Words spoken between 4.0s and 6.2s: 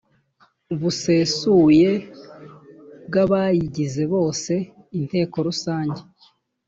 bose inteko rusange